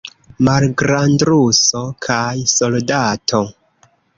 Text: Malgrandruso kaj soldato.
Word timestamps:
Malgrandruso 0.47 1.83
kaj 2.07 2.33
soldato. 2.55 3.47